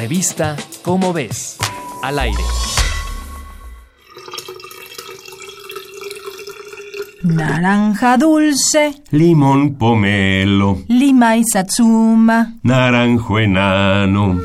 Revista 0.00 0.56
Cómo 0.80 1.12
ves. 1.12 1.58
Al 2.02 2.18
aire. 2.18 2.42
Naranja 7.22 8.16
dulce, 8.16 8.94
Limón 9.10 9.74
pomelo, 9.74 10.78
lima 10.88 11.36
y 11.36 11.44
satsuma. 11.44 12.54
naranjo 12.62 13.40
enano. 13.40 14.40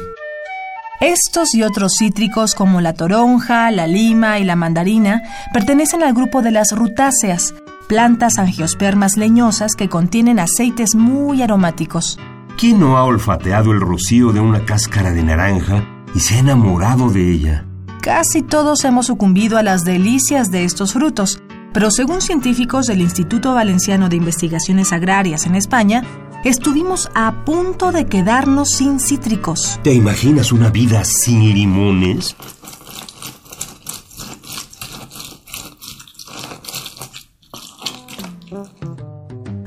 Estos 0.99 1.55
y 1.55 1.63
otros 1.63 1.93
cítricos 1.99 2.53
como 2.53 2.81
la 2.81 2.91
toronja, 2.91 3.71
la 3.71 3.87
lima 3.87 4.39
y 4.39 4.43
la 4.43 4.57
mandarina 4.57 5.23
pertenecen 5.53 6.03
al 6.03 6.13
grupo 6.13 6.41
de 6.41 6.51
las 6.51 6.73
rutáceas, 6.73 7.53
plantas 7.87 8.39
angiospermas 8.39 9.15
leñosas 9.15 9.75
que 9.77 9.87
contienen 9.87 10.39
aceites 10.39 10.95
muy 10.95 11.41
aromáticos. 11.41 12.19
¿Quién 12.57 12.79
no 12.79 12.97
ha 12.97 13.03
olfateado 13.03 13.73
el 13.73 13.81
rocío 13.81 14.31
de 14.31 14.39
una 14.39 14.63
cáscara 14.63 15.11
de 15.11 15.21
naranja 15.23 15.85
y 16.16 16.21
se 16.21 16.35
ha 16.35 16.39
enamorado 16.39 17.09
de 17.09 17.30
ella? 17.30 17.66
Casi 18.02 18.41
todos 18.43 18.85
hemos 18.85 19.07
sucumbido 19.07 19.57
a 19.57 19.63
las 19.63 19.84
delicias 19.84 20.52
de 20.52 20.63
estos 20.63 20.94
frutos, 20.94 21.41
pero 21.73 21.91
según 21.91 22.21
científicos 22.21 22.88
del 22.88 23.02
Instituto 23.02 23.53
Valenciano 23.53 24.07
de 24.07 24.16
Investigaciones 24.16 24.94
Agrarias 24.94 25.45
en 25.45 25.55
España, 25.55 26.03
estuvimos 26.45 27.09
a 27.13 27.44
punto 27.44 27.91
de 27.91 28.05
quedarnos 28.05 28.72
sin 28.72 29.02
cítricos. 29.02 29.77
¿Te 29.83 29.94
imaginas 29.94 30.53
una 30.53 30.69
vida 30.69 31.03
sin 31.03 31.53
limones? 31.53 32.38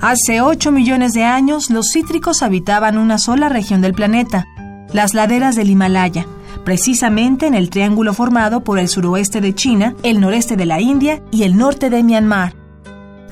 Hace 0.00 0.40
8 0.40 0.70
millones 0.70 1.12
de 1.12 1.24
años, 1.24 1.70
los 1.70 1.88
cítricos 1.92 2.44
habitaban 2.44 2.98
una 2.98 3.18
sola 3.18 3.48
región 3.48 3.80
del 3.80 3.94
planeta, 3.94 4.46
las 4.92 5.12
laderas 5.12 5.56
del 5.56 5.70
Himalaya, 5.70 6.24
precisamente 6.64 7.48
en 7.48 7.54
el 7.54 7.68
triángulo 7.68 8.14
formado 8.14 8.62
por 8.62 8.78
el 8.78 8.86
suroeste 8.86 9.40
de 9.40 9.56
China, 9.56 9.96
el 10.05 10.20
noreste 10.20 10.55
de 10.55 10.66
la 10.66 10.80
India 10.80 11.20
y 11.32 11.42
el 11.42 11.56
norte 11.56 11.90
de 11.90 12.05
Myanmar. 12.05 12.55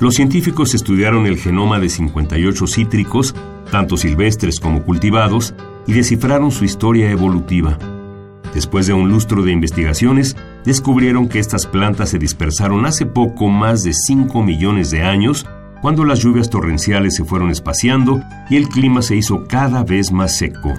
Los 0.01 0.17
científicos 0.17 0.75
estudiaron 0.75 1.27
el 1.27 1.39
genoma 1.39 1.79
de 1.79 1.89
58 1.89 2.67
cítricos, 2.67 3.37
tanto 3.71 3.97
silvestres 3.97 4.59
como 4.59 4.83
cultivados, 4.83 5.55
y 5.87 5.93
descifraron 5.93 6.51
su 6.51 6.65
historia 6.65 7.09
evolutiva. 7.09 7.79
Después 8.55 8.89
de 8.89 8.93
un 8.93 9.09
lustro 9.09 9.45
de 9.45 9.53
investigaciones, 9.53 10.37
descubrieron 10.65 11.29
que 11.29 11.39
estas 11.39 11.65
plantas 11.65 12.09
se 12.09 12.19
dispersaron 12.19 12.87
hace 12.87 13.07
poco 13.07 13.51
más 13.51 13.85
de 13.85 13.93
5 13.93 14.43
millones 14.43 14.91
de 14.91 15.05
años, 15.05 15.47
cuando 15.87 16.05
las 16.05 16.19
lluvias 16.19 16.51
torrenciales 16.51 17.15
se 17.15 17.25
fueron 17.25 17.49
espaciando 17.53 18.21
y 18.51 18.57
el 18.57 18.69
clima 18.69 19.03
se 19.03 19.15
hizo 19.15 19.47
cada 19.47 19.85
vez 19.85 20.11
más 20.11 20.37
seco. 20.37 20.73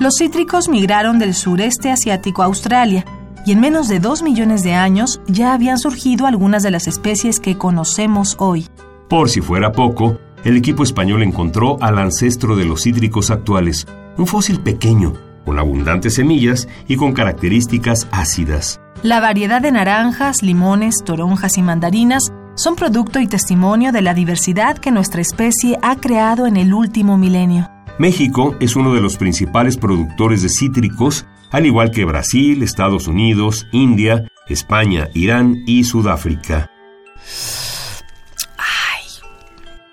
Los 0.00 0.14
cítricos 0.16 0.70
migraron 0.70 1.18
del 1.18 1.34
sureste 1.34 1.90
asiático 1.90 2.40
a 2.40 2.46
Australia, 2.46 3.04
y 3.44 3.52
en 3.52 3.60
menos 3.60 3.86
de 3.86 4.00
2 4.00 4.22
millones 4.22 4.62
de 4.62 4.72
años 4.72 5.20
ya 5.26 5.52
habían 5.52 5.78
surgido 5.78 6.26
algunas 6.26 6.62
de 6.62 6.70
las 6.70 6.88
especies 6.88 7.38
que 7.38 7.58
conocemos 7.58 8.34
hoy. 8.38 8.66
Por 9.10 9.28
si 9.28 9.42
fuera 9.42 9.72
poco, 9.72 10.16
el 10.42 10.56
equipo 10.56 10.84
español 10.84 11.22
encontró 11.22 11.76
al 11.82 11.98
ancestro 11.98 12.56
de 12.56 12.64
los 12.64 12.84
cítricos 12.84 13.30
actuales, 13.30 13.86
un 14.16 14.26
fósil 14.26 14.60
pequeño, 14.60 15.12
con 15.44 15.58
abundantes 15.58 16.14
semillas 16.14 16.66
y 16.88 16.96
con 16.96 17.12
características 17.12 18.08
ácidas. 18.10 18.80
La 19.02 19.20
variedad 19.20 19.60
de 19.60 19.70
naranjas, 19.70 20.42
limones, 20.42 20.96
toronjas 21.04 21.58
y 21.58 21.62
mandarinas 21.62 22.32
son 22.56 22.74
producto 22.74 23.20
y 23.20 23.28
testimonio 23.28 23.92
de 23.92 24.02
la 24.02 24.12
diversidad 24.12 24.76
que 24.76 24.90
nuestra 24.90 25.20
especie 25.20 25.78
ha 25.82 25.96
creado 25.96 26.46
en 26.46 26.56
el 26.56 26.74
último 26.74 27.16
milenio. 27.16 27.70
México 27.98 28.56
es 28.58 28.74
uno 28.74 28.92
de 28.92 29.00
los 29.00 29.16
principales 29.16 29.76
productores 29.76 30.42
de 30.42 30.48
cítricos, 30.48 31.26
al 31.52 31.64
igual 31.64 31.92
que 31.92 32.04
Brasil, 32.04 32.62
Estados 32.62 33.06
Unidos, 33.06 33.68
India, 33.70 34.26
España, 34.48 35.08
Irán 35.14 35.62
y 35.66 35.84
Sudáfrica. 35.84 36.70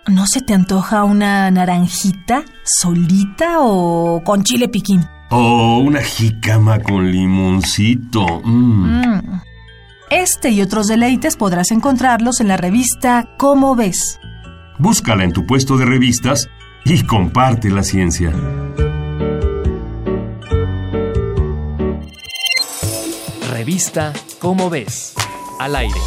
¿No 0.08 0.28
se 0.28 0.42
te 0.42 0.54
antoja 0.54 1.06
una 1.06 1.50
naranjita 1.50 2.44
solita 2.66 3.60
o 3.62 4.22
con 4.26 4.44
chile 4.44 4.68
piquín? 4.68 5.06
Oh, 5.30 5.78
una 5.78 6.02
jícama 6.02 6.80
con 6.80 7.10
limoncito. 7.10 8.42
Mm. 8.44 9.53
Este 10.10 10.50
y 10.50 10.62
otros 10.62 10.88
deleites 10.88 11.36
podrás 11.36 11.72
encontrarlos 11.72 12.40
en 12.40 12.48
la 12.48 12.58
revista 12.58 13.30
Cómo 13.38 13.76
ves. 13.76 14.20
Búscala 14.78 15.24
en 15.24 15.32
tu 15.32 15.46
puesto 15.46 15.78
de 15.78 15.86
revistas 15.86 16.50
y 16.86 17.04
comparte 17.04 17.70
la 17.70 17.84
ciencia. 17.84 18.32
Revista 23.52 24.14
Cómo 24.40 24.70
ves. 24.70 25.14
Al 25.60 25.76
aire. 25.76 26.00